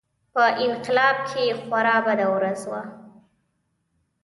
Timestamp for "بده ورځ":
2.07-2.59